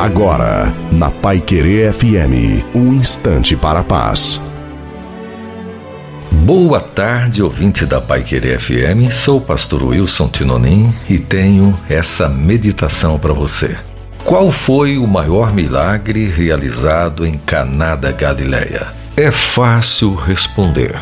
[0.00, 4.40] Agora, na Pai Querer FM, um instante para a paz.
[6.32, 9.12] Boa tarde, ouvinte da Pai Querer FM.
[9.12, 13.76] Sou o pastor Wilson Tinonim e tenho essa meditação para você.
[14.24, 18.86] Qual foi o maior milagre realizado em Caná da Galileia?
[19.14, 20.98] É fácil responder.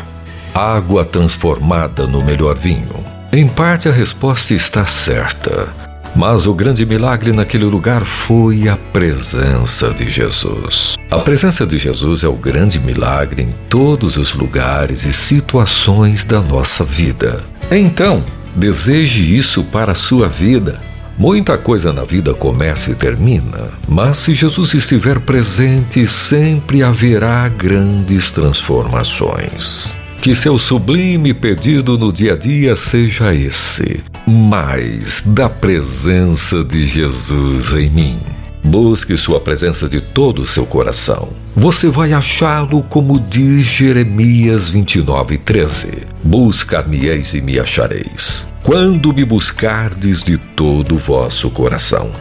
[0.53, 3.01] Água transformada no melhor vinho.
[3.31, 5.88] Em parte a resposta está certa.
[6.15, 10.97] Mas o grande milagre naquele lugar foi a presença de Jesus.
[11.09, 16.41] A presença de Jesus é o grande milagre em todos os lugares e situações da
[16.41, 17.43] nossa vida.
[17.71, 18.23] Então,
[18.55, 20.79] deseje isso para a sua vida.
[21.17, 28.31] Muita coisa na vida começa e termina, mas se Jesus estiver presente, sempre haverá grandes
[28.31, 29.93] transformações.
[30.21, 37.73] Que seu sublime pedido no dia a dia seja esse: mais da presença de Jesus
[37.73, 38.19] em mim.
[38.63, 41.29] Busque sua presença de todo o seu coração.
[41.55, 46.03] Você vai achá-lo como diz Jeremias 29, 13.
[46.23, 48.45] Buscar-me-eis e me achareis.
[48.63, 52.11] Quando me buscardes de todo o vosso coração.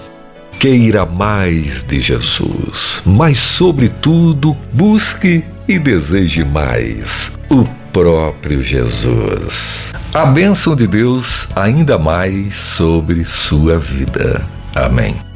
[0.58, 9.87] Queira mais de Jesus, mas, sobretudo, busque e deseje mais o próprio Jesus.
[10.18, 14.44] A bênção de Deus ainda mais sobre sua vida.
[14.74, 15.27] Amém.